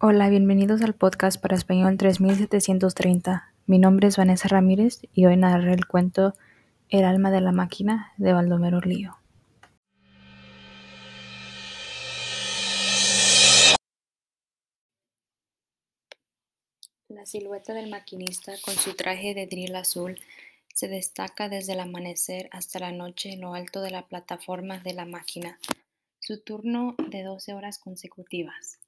Hola, 0.00 0.28
bienvenidos 0.28 0.82
al 0.82 0.94
podcast 0.94 1.40
para 1.40 1.54
español 1.54 1.96
3730. 1.96 3.54
Mi 3.66 3.78
nombre 3.78 4.08
es 4.08 4.16
Vanessa 4.16 4.48
Ramírez 4.48 5.00
y 5.14 5.24
hoy 5.26 5.36
narraré 5.36 5.72
el 5.72 5.86
cuento 5.86 6.34
El 6.88 7.04
alma 7.04 7.30
de 7.30 7.40
la 7.40 7.52
máquina 7.52 8.12
de 8.18 8.32
Baldomero 8.32 8.80
Lío. 8.80 9.16
La 17.08 17.24
silueta 17.24 17.72
del 17.72 17.88
maquinista 17.88 18.52
con 18.64 18.74
su 18.74 18.94
traje 18.94 19.32
de 19.32 19.46
drill 19.46 19.76
azul 19.76 20.18
se 20.74 20.88
destaca 20.88 21.48
desde 21.48 21.74
el 21.74 21.80
amanecer 21.80 22.48
hasta 22.50 22.80
la 22.80 22.90
noche 22.90 23.32
en 23.32 23.42
lo 23.42 23.54
alto 23.54 23.80
de 23.80 23.92
la 23.92 24.08
plataforma 24.08 24.80
de 24.80 24.92
la 24.92 25.06
máquina, 25.06 25.60
su 26.18 26.40
turno 26.42 26.96
de 27.10 27.22
12 27.22 27.54
horas 27.54 27.78
consecutivas. 27.78 28.80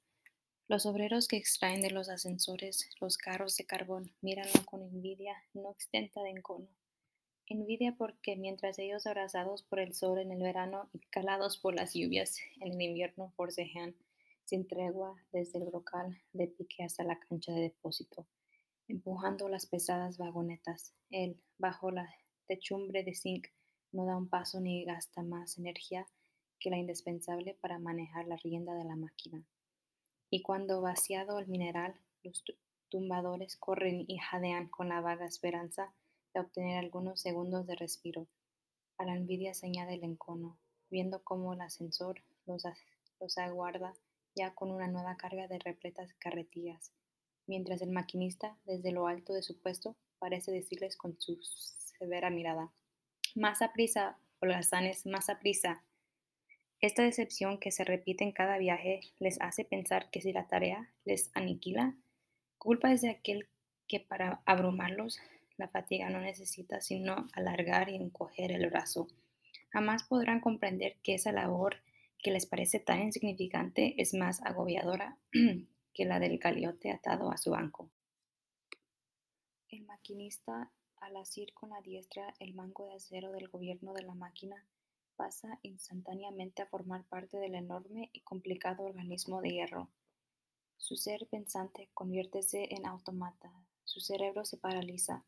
Los 0.69 0.85
obreros 0.85 1.29
que 1.29 1.37
extraen 1.37 1.81
de 1.81 1.91
los 1.91 2.09
ascensores 2.09 2.89
los 2.99 3.17
carros 3.17 3.55
de 3.55 3.65
carbón 3.65 4.11
míranlo 4.19 4.65
con 4.65 4.81
envidia 4.81 5.41
no 5.53 5.71
extenta 5.71 6.21
de 6.23 6.31
encono. 6.31 6.67
Envidia 7.45 7.95
porque 7.97 8.35
mientras 8.35 8.77
ellos 8.77 9.07
abrazados 9.07 9.63
por 9.63 9.79
el 9.79 9.93
sol 9.93 10.19
en 10.19 10.33
el 10.33 10.43
verano 10.43 10.89
y 10.91 10.99
calados 11.07 11.57
por 11.57 11.73
las 11.73 11.93
lluvias 11.93 12.37
en 12.59 12.73
el 12.73 12.81
invierno 12.81 13.31
forcejean 13.37 13.95
sin 14.43 14.67
tregua 14.67 15.15
desde 15.31 15.59
el 15.59 15.67
brocal 15.67 16.21
de 16.33 16.47
pique 16.47 16.83
hasta 16.83 17.05
la 17.05 17.17
cancha 17.17 17.53
de 17.53 17.61
depósito, 17.61 18.27
empujando 18.89 19.47
las 19.47 19.67
pesadas 19.67 20.17
vagonetas. 20.17 20.93
Él, 21.11 21.41
bajo 21.57 21.91
la 21.91 22.13
techumbre 22.45 23.05
de 23.05 23.15
zinc, 23.15 23.47
no 23.93 24.05
da 24.05 24.17
un 24.17 24.27
paso 24.27 24.59
ni 24.59 24.83
gasta 24.83 25.23
más 25.23 25.57
energía 25.57 26.05
que 26.59 26.69
la 26.69 26.77
indispensable 26.77 27.53
para 27.53 27.79
manejar 27.79 28.27
la 28.27 28.35
rienda 28.35 28.73
de 28.73 28.83
la 28.83 28.97
máquina. 28.97 29.45
Y 30.29 30.41
cuando 30.41 30.81
vaciado 30.81 31.39
el 31.39 31.47
mineral, 31.47 31.95
los 32.23 32.43
tumbadores 32.89 33.55
corren 33.57 34.05
y 34.07 34.17
jadean 34.17 34.67
con 34.67 34.89
la 34.89 35.01
vaga 35.01 35.25
esperanza 35.25 35.93
de 36.33 36.41
obtener 36.41 36.77
algunos 36.77 37.21
segundos 37.21 37.65
de 37.65 37.75
respiro. 37.75 38.27
A 38.97 39.05
la 39.05 39.15
envidia 39.15 39.53
se 39.53 39.67
añade 39.67 39.93
el 39.95 40.03
encono, 40.03 40.57
viendo 40.89 41.23
cómo 41.23 41.53
el 41.53 41.61
ascensor 41.61 42.23
los, 42.45 42.63
los 43.19 43.37
aguarda 43.37 43.93
ya 44.35 44.53
con 44.53 44.71
una 44.71 44.87
nueva 44.87 45.17
carga 45.17 45.47
de 45.47 45.59
repletas 45.59 46.13
carretillas, 46.19 46.91
mientras 47.47 47.81
el 47.81 47.91
maquinista, 47.91 48.57
desde 48.65 48.91
lo 48.91 49.07
alto 49.07 49.33
de 49.33 49.41
su 49.41 49.59
puesto, 49.59 49.95
parece 50.19 50.51
decirles 50.51 50.95
con 50.95 51.19
su 51.19 51.37
severa 51.41 52.29
mirada, 52.29 52.71
Más 53.35 53.61
a 53.61 53.73
prisa, 53.73 54.19
holgazanes, 54.39 55.05
más 55.05 55.29
a 55.29 55.39
prisa. 55.39 55.83
Esta 56.79 57.01
decepción 57.01 57.59
que 57.59 57.71
se 57.71 57.83
repite 57.83 58.23
en 58.23 58.31
cada 58.31 58.59
viaje 58.59 59.01
les 59.19 59.41
hace 59.41 59.65
pensar 59.65 60.11
que 60.11 60.21
si 60.21 60.31
la 60.31 60.47
tarea 60.47 60.91
les 61.05 61.31
aniquila, 61.33 61.95
culpa 62.59 62.91
es 62.91 63.01
de 63.01 63.09
aquel 63.09 63.47
que 63.87 63.99
para 63.99 64.41
abrumarlos 64.45 65.19
la 65.57 65.67
fatiga 65.67 66.09
no 66.09 66.19
necesita 66.19 66.81
sino 66.81 67.27
alargar 67.33 67.89
y 67.89 67.95
encoger 67.95 68.51
el 68.51 68.69
brazo. 68.69 69.07
Jamás 69.69 70.03
podrán 70.03 70.39
comprender 70.39 70.97
que 71.01 71.15
esa 71.15 71.31
labor 71.31 71.77
que 72.19 72.31
les 72.31 72.45
parece 72.45 72.79
tan 72.79 73.01
insignificante 73.01 73.95
es 73.97 74.13
más 74.13 74.41
agobiadora 74.43 75.17
que 75.93 76.05
la 76.05 76.19
del 76.19 76.37
galiote 76.37 76.91
atado 76.91 77.31
a 77.31 77.37
su 77.37 77.51
banco. 77.51 77.89
El 79.69 79.83
maquinista, 79.83 80.71
al 80.97 81.17
asir 81.17 81.53
con 81.55 81.71
la 81.71 81.81
diestra 81.81 82.35
el 82.39 82.53
mango 82.53 82.85
de 82.85 82.95
acero 82.95 83.31
del 83.31 83.47
gobierno 83.47 83.93
de 83.93 84.03
la 84.03 84.13
máquina, 84.13 84.63
pasa 85.17 85.59
instantáneamente 85.63 86.61
a 86.61 86.67
formar 86.67 87.03
parte 87.05 87.37
del 87.37 87.55
enorme 87.55 88.09
y 88.13 88.21
complicado 88.21 88.83
organismo 88.83 89.41
de 89.41 89.49
hierro. 89.49 89.89
Su 90.77 90.95
ser 90.95 91.27
pensante 91.27 91.89
conviértese 91.93 92.73
en 92.73 92.85
automata, 92.85 93.51
su 93.83 93.99
cerebro 93.99 94.45
se 94.45 94.57
paraliza. 94.57 95.25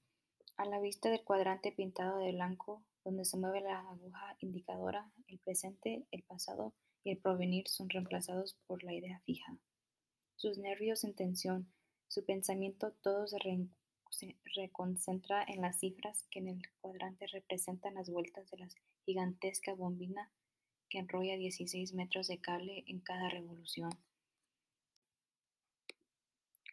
A 0.56 0.66
la 0.66 0.80
vista 0.80 1.10
del 1.10 1.24
cuadrante 1.24 1.72
pintado 1.72 2.20
de 2.20 2.32
blanco, 2.32 2.84
donde 3.04 3.26
se 3.26 3.38
mueve 3.38 3.62
la 3.62 3.80
aguja 3.80 4.38
indicadora, 4.40 5.12
el 5.28 5.40
presente, 5.40 6.06
el 6.12 6.24
pasado 6.24 6.74
y 7.04 7.12
el 7.12 7.18
provenir 7.18 7.68
son 7.68 7.90
reemplazados 7.90 8.58
por 8.68 8.84
la 8.84 8.94
idea 8.94 9.20
fija. 9.26 9.58
Sus 10.36 10.58
nervios 10.58 11.04
en 11.04 11.16
tensión, 11.16 11.72
su 12.08 12.24
pensamiento 12.26 12.92
todo 13.02 13.28
se, 13.28 13.40
reconcentra 14.56 15.44
en 15.48 15.62
las 15.62 15.80
cifras 15.80 16.26
que 16.32 16.40
en 16.40 16.48
el 16.48 16.62
cuadrante 16.82 17.28
representan 17.28 17.96
las 17.96 18.10
vueltas 18.10 18.50
de 18.52 18.58
la 18.58 18.70
gigantesca 19.06 19.74
bombina 19.74 20.32
que 20.90 21.00
enrolla 21.00 21.38
16 21.38 21.94
metros 21.94 22.28
de 22.28 22.40
cable 22.40 22.84
en 22.88 23.00
cada 23.00 23.30
revolución. 23.30 23.92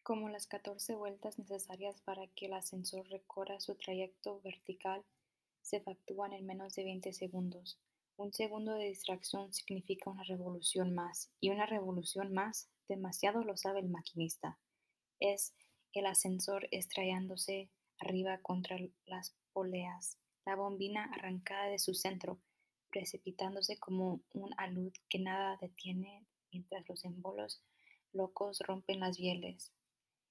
Como 0.02 0.28
las 0.28 0.46
14 0.46 0.94
vueltas 0.94 1.38
necesarias 1.38 2.00
para 2.00 2.26
que 2.28 2.46
el 2.46 2.54
ascensor 2.54 3.08
recorra 3.08 3.60
su 3.60 3.74
trayecto 3.74 4.40
vertical 4.42 5.04
se 5.62 5.78
efectúan 5.78 6.32
en 6.32 6.46
menos 6.46 6.74
de 6.74 6.84
20 6.84 7.12
segundos. 7.12 7.78
Un 8.16 8.32
segundo 8.32 8.74
de 8.74 8.86
distracción 8.86 9.52
significa 9.52 10.08
una 10.08 10.22
revolución 10.22 10.94
más, 10.94 11.30
y 11.40 11.50
una 11.50 11.66
revolución 11.66 12.32
más, 12.32 12.70
demasiado 12.88 13.42
lo 13.42 13.56
sabe 13.56 13.80
el 13.80 13.88
maquinista. 13.88 14.58
Es 15.18 15.54
el 16.00 16.06
ascensor 16.06 16.68
estrellándose 16.70 17.70
arriba 17.98 18.38
contra 18.38 18.78
las 19.06 19.34
poleas, 19.52 20.18
la 20.44 20.56
bombina 20.56 21.04
arrancada 21.04 21.66
de 21.66 21.78
su 21.78 21.94
centro, 21.94 22.38
precipitándose 22.90 23.78
como 23.78 24.20
un 24.32 24.50
alud 24.58 24.92
que 25.08 25.18
nada 25.18 25.56
detiene 25.60 26.26
mientras 26.52 26.88
los 26.88 27.04
embolos 27.04 27.62
locos 28.12 28.60
rompen 28.60 29.00
las 29.00 29.18
bieles 29.18 29.72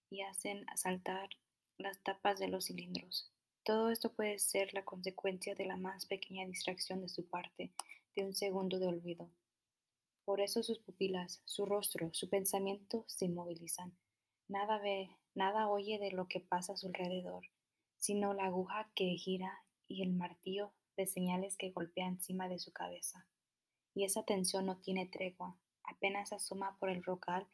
y 0.10 0.22
hacen 0.22 0.66
saltar 0.76 1.30
las 1.78 2.02
tapas 2.02 2.40
de 2.40 2.48
los 2.48 2.66
cilindros. 2.66 3.32
Todo 3.64 3.90
esto 3.90 4.14
puede 4.14 4.40
ser 4.40 4.74
la 4.74 4.86
consecuencia 4.86 5.56
de 5.56 5.66
la 5.66 5.78
más 5.78 6.06
pequeña 6.06 6.46
distracción 6.46 7.02
de 7.02 7.10
su 7.10 7.28
parte, 7.28 7.72
de 8.16 8.24
un 8.24 8.34
segundo 8.34 8.80
de 8.80 8.88
olvido. 8.88 9.30
Por 10.24 10.42
eso 10.42 10.64
sus 10.64 10.80
pupilas, 10.80 11.42
su 11.46 11.66
rostro, 11.66 12.12
su 12.14 12.30
pensamiento 12.30 13.06
se 13.08 13.26
inmovilizan. 13.26 13.96
Nada 14.48 14.80
ve, 14.80 15.10
Nada 15.36 15.68
oye 15.68 16.00
de 16.00 16.12
lo 16.12 16.30
que 16.30 16.40
pasa 16.40 16.74
a 16.74 16.78
su 16.78 16.88
alrededor, 16.88 17.44
sino 17.98 18.34
la 18.34 18.46
aguja 18.46 18.90
que 18.96 19.18
gira 19.18 19.66
y 19.86 20.02
el 20.02 20.14
martillo 20.14 20.72
de 20.96 21.08
señales 21.08 21.58
que 21.58 21.72
golpea 21.72 22.08
encima 22.08 22.48
de 22.48 22.58
su 22.58 22.72
cabeza. 22.72 23.28
Y 23.94 24.06
esa 24.06 24.24
tensión 24.24 24.66
no 24.66 24.78
tiene 24.78 25.08
tregua, 25.08 25.58
apenas 25.84 26.32
asoma 26.32 26.78
por 26.80 26.90
el 26.90 27.04
rocal 27.04 27.46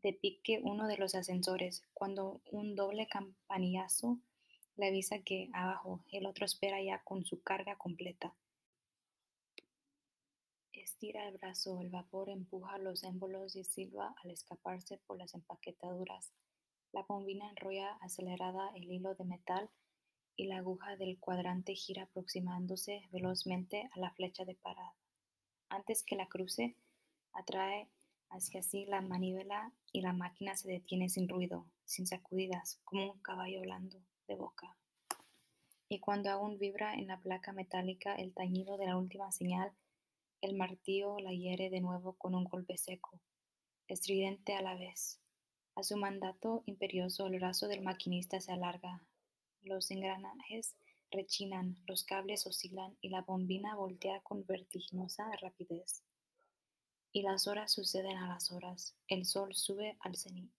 de 0.00 0.12
pique 0.12 0.60
uno 0.62 0.86
de 0.86 0.96
los 0.96 1.16
ascensores, 1.16 1.82
cuando 1.92 2.40
un 2.52 2.76
doble 2.76 3.08
campanillazo 3.08 4.18
le 4.76 4.86
avisa 4.86 5.18
que 5.18 5.50
abajo 5.52 6.04
el 6.12 6.24
otro 6.24 6.46
espera 6.46 6.80
ya 6.80 7.02
con 7.02 7.24
su 7.24 7.42
carga 7.42 7.76
completa. 7.76 8.32
Estira 10.72 11.26
el 11.26 11.38
brazo, 11.38 11.80
el 11.80 11.90
vapor 11.90 12.28
empuja 12.28 12.78
los 12.78 13.02
émbolos 13.02 13.56
y 13.56 13.64
silba 13.64 14.14
al 14.22 14.30
escaparse 14.30 14.98
por 14.98 15.18
las 15.18 15.34
empaquetaduras 15.34 16.32
la 16.92 17.02
bombina 17.02 17.48
enrolla 17.50 17.96
acelerada 18.00 18.70
el 18.74 18.90
hilo 18.90 19.14
de 19.14 19.24
metal 19.24 19.68
y 20.36 20.46
la 20.46 20.58
aguja 20.58 20.96
del 20.96 21.18
cuadrante 21.18 21.74
gira 21.74 22.04
aproximándose 22.04 23.08
velozmente 23.12 23.90
a 23.92 23.98
la 23.98 24.10
flecha 24.12 24.44
de 24.44 24.54
parada. 24.54 24.94
Antes 25.68 26.02
que 26.02 26.16
la 26.16 26.28
cruce, 26.28 26.76
atrae 27.32 27.88
hacia 28.30 28.62
sí 28.62 28.86
la 28.86 29.00
manivela 29.00 29.72
y 29.92 30.00
la 30.00 30.12
máquina 30.12 30.56
se 30.56 30.68
detiene 30.68 31.08
sin 31.08 31.28
ruido, 31.28 31.64
sin 31.84 32.06
sacudidas, 32.06 32.80
como 32.84 33.12
un 33.12 33.18
caballo 33.20 33.60
blando 33.62 34.00
de 34.26 34.36
boca. 34.36 34.76
Y 35.88 36.00
cuando 36.00 36.30
aún 36.30 36.58
vibra 36.58 36.94
en 36.94 37.06
la 37.06 37.18
placa 37.18 37.52
metálica 37.52 38.14
el 38.14 38.32
tañido 38.32 38.76
de 38.76 38.86
la 38.86 38.96
última 38.96 39.32
señal, 39.32 39.72
el 40.40 40.54
martillo 40.54 41.18
la 41.18 41.32
hiere 41.32 41.70
de 41.70 41.80
nuevo 41.80 42.12
con 42.12 42.34
un 42.34 42.44
golpe 42.44 42.76
seco, 42.76 43.18
estridente 43.88 44.54
a 44.54 44.62
la 44.62 44.74
vez. 44.74 45.18
A 45.78 45.84
su 45.84 45.96
mandato 45.96 46.64
imperioso 46.66 47.28
el 47.28 47.38
brazo 47.38 47.68
del 47.68 47.82
maquinista 47.82 48.40
se 48.40 48.50
alarga, 48.50 49.00
los 49.62 49.92
engranajes 49.92 50.74
rechinan, 51.12 51.76
los 51.86 52.02
cables 52.02 52.48
oscilan 52.48 52.96
y 53.00 53.10
la 53.10 53.22
bombina 53.22 53.76
voltea 53.76 54.18
con 54.22 54.44
vertiginosa 54.44 55.30
rapidez. 55.40 56.02
Y 57.12 57.22
las 57.22 57.46
horas 57.46 57.70
suceden 57.70 58.16
a 58.16 58.26
las 58.26 58.50
horas, 58.50 58.96
el 59.06 59.24
sol 59.24 59.54
sube 59.54 59.96
al 60.00 60.16
cenit, 60.16 60.50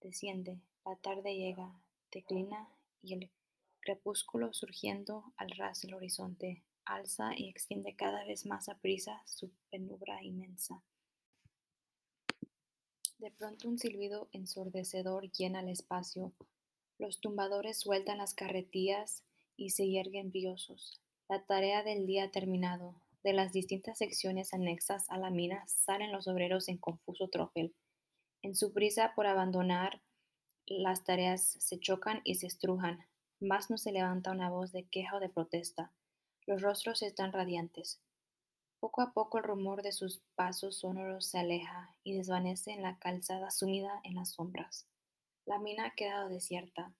desciende, 0.00 0.60
la 0.84 0.94
tarde 0.94 1.34
llega, 1.34 1.82
declina 2.12 2.68
y 3.02 3.14
el 3.14 3.30
crepúsculo 3.80 4.52
surgiendo 4.52 5.24
al 5.38 5.50
ras 5.50 5.80
del 5.80 5.94
horizonte 5.94 6.62
alza 6.84 7.32
y 7.36 7.48
extiende 7.48 7.96
cada 7.96 8.24
vez 8.24 8.46
más 8.46 8.68
a 8.68 8.78
prisa 8.78 9.20
su 9.26 9.50
penumbra 9.72 10.22
inmensa. 10.22 10.84
De 13.18 13.30
pronto 13.30 13.68
un 13.68 13.78
silbido 13.78 14.28
ensordecedor 14.32 15.30
llena 15.32 15.60
el 15.60 15.70
espacio. 15.70 16.34
Los 16.98 17.18
tumbadores 17.20 17.78
sueltan 17.78 18.18
las 18.18 18.34
carretillas 18.34 19.24
y 19.56 19.70
se 19.70 19.88
yerguen 19.88 20.30
briosos. 20.30 21.00
La 21.28 21.44
tarea 21.44 21.82
del 21.82 22.06
día 22.06 22.24
ha 22.24 22.30
terminado. 22.30 23.00
De 23.22 23.32
las 23.32 23.52
distintas 23.52 23.98
secciones 23.98 24.52
anexas 24.52 25.10
a 25.10 25.18
la 25.18 25.30
mina 25.30 25.66
salen 25.66 26.12
los 26.12 26.28
obreros 26.28 26.68
en 26.68 26.76
confuso 26.76 27.28
tropel. 27.28 27.74
En 28.42 28.54
su 28.54 28.72
prisa 28.72 29.12
por 29.16 29.26
abandonar 29.26 30.00
las 30.66 31.04
tareas 31.04 31.56
se 31.58 31.80
chocan 31.80 32.20
y 32.22 32.34
se 32.36 32.46
estrujan, 32.46 33.06
mas 33.40 33.70
no 33.70 33.78
se 33.78 33.92
levanta 33.92 34.30
una 34.30 34.50
voz 34.50 34.72
de 34.72 34.84
queja 34.84 35.16
o 35.16 35.20
de 35.20 35.28
protesta. 35.28 35.90
Los 36.46 36.60
rostros 36.60 37.02
están 37.02 37.32
radiantes. 37.32 38.00
Poco 38.86 39.02
a 39.02 39.12
poco 39.12 39.38
el 39.38 39.42
rumor 39.42 39.82
de 39.82 39.90
sus 39.90 40.20
pasos 40.36 40.78
sonoros 40.78 41.26
se 41.26 41.40
aleja 41.40 41.92
y 42.04 42.16
desvanece 42.16 42.70
en 42.70 42.82
la 42.82 43.00
calzada 43.00 43.50
sumida 43.50 44.00
en 44.04 44.14
las 44.14 44.34
sombras. 44.34 44.86
La 45.44 45.58
mina 45.58 45.86
ha 45.86 45.94
quedado 45.96 46.28
desierta. 46.28 46.94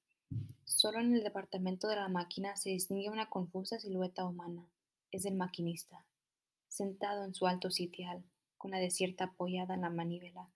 Solo 0.64 0.98
en 0.98 1.14
el 1.14 1.22
departamento 1.22 1.86
de 1.86 1.94
la 1.94 2.08
máquina 2.08 2.56
se 2.56 2.70
distingue 2.70 3.08
una 3.08 3.30
confusa 3.30 3.78
silueta 3.78 4.24
humana. 4.24 4.68
Es 5.12 5.26
el 5.26 5.36
maquinista, 5.36 6.04
sentado 6.66 7.24
en 7.24 7.34
su 7.34 7.46
alto 7.46 7.70
sitial, 7.70 8.24
con 8.58 8.72
la 8.72 8.80
desierta 8.80 9.26
apoyada 9.26 9.74
en 9.74 9.82
la 9.82 9.90
manivela. 9.90 10.50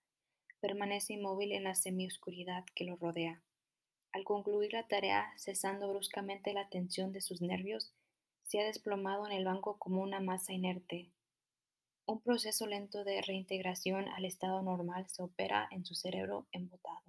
Permanece 0.59 1.13
inmóvil 1.13 1.53
en 1.53 1.63
la 1.63 1.75
semioscuridad 1.75 2.65
que 2.75 2.83
lo 2.83 2.97
rodea. 2.97 3.41
Al 4.11 4.25
concluir 4.25 4.73
la 4.73 4.85
tarea, 4.85 5.31
cesando 5.37 5.87
bruscamente 5.87 6.53
la 6.53 6.67
tensión 6.67 7.13
de 7.13 7.21
sus 7.21 7.41
nervios, 7.41 7.93
se 8.43 8.59
ha 8.59 8.65
desplomado 8.65 9.25
en 9.25 9.31
el 9.31 9.45
banco 9.45 9.77
como 9.79 10.01
una 10.01 10.19
masa 10.19 10.51
inerte. 10.51 11.09
Un 12.05 12.19
proceso 12.21 12.67
lento 12.67 13.03
de 13.03 13.21
reintegración 13.21 14.07
al 14.09 14.25
estado 14.25 14.61
normal 14.61 15.07
se 15.09 15.23
opera 15.23 15.67
en 15.71 15.85
su 15.85 15.95
cerebro 15.95 16.47
embotado. 16.51 17.05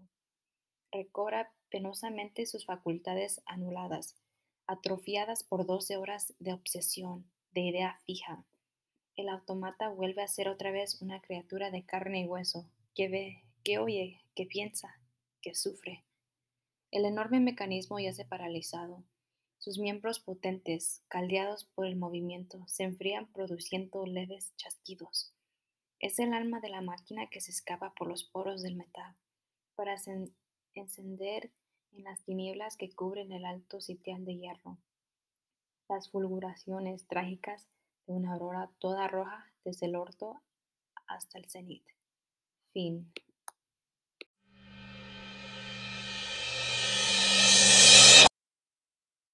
Recobra 0.90 1.52
penosamente 1.70 2.46
sus 2.46 2.66
facultades 2.66 3.42
anuladas, 3.46 4.16
atrofiadas 4.66 5.42
por 5.42 5.66
doce 5.66 5.96
horas 5.96 6.34
de 6.38 6.52
obsesión, 6.52 7.30
de 7.52 7.62
idea 7.62 7.98
fija. 8.04 8.44
El 9.16 9.28
automata 9.28 9.88
vuelve 9.88 10.22
a 10.22 10.28
ser 10.28 10.48
otra 10.48 10.70
vez 10.70 11.00
una 11.02 11.20
criatura 11.20 11.70
de 11.70 11.84
carne 11.84 12.20
y 12.20 12.26
hueso, 12.26 12.68
que 12.94 13.08
ve, 13.08 13.44
que 13.64 13.78
oye, 13.78 14.20
que 14.34 14.46
piensa, 14.46 14.94
que 15.40 15.54
sufre. 15.54 16.04
El 16.90 17.06
enorme 17.06 17.40
mecanismo 17.40 17.98
yace 17.98 18.24
paralizado. 18.24 19.02
Sus 19.62 19.78
miembros 19.78 20.18
potentes, 20.18 21.04
caldeados 21.06 21.66
por 21.66 21.86
el 21.86 21.94
movimiento, 21.94 22.64
se 22.66 22.82
enfrían 22.82 23.28
produciendo 23.28 24.04
leves 24.04 24.52
chasquidos. 24.56 25.32
Es 26.00 26.18
el 26.18 26.34
alma 26.34 26.58
de 26.58 26.68
la 26.68 26.80
máquina 26.80 27.28
que 27.28 27.40
se 27.40 27.52
escapa 27.52 27.94
por 27.94 28.08
los 28.08 28.24
poros 28.24 28.62
del 28.62 28.74
metal 28.74 29.14
para 29.76 29.94
encender 30.74 31.52
en 31.92 32.02
las 32.02 32.24
tinieblas 32.24 32.76
que 32.76 32.90
cubren 32.90 33.30
el 33.30 33.44
alto 33.44 33.80
sitial 33.80 34.24
de 34.24 34.36
hierro. 34.36 34.78
Las 35.88 36.10
fulguraciones 36.10 37.06
trágicas 37.06 37.68
de 38.08 38.14
una 38.14 38.32
aurora 38.32 38.68
toda 38.80 39.06
roja 39.06 39.46
desde 39.64 39.86
el 39.86 39.94
orto 39.94 40.42
hasta 41.06 41.38
el 41.38 41.48
cenit. 41.48 41.84
Fin. 42.72 43.12